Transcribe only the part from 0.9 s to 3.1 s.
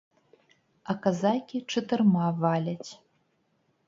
А казакі чатырма валяць.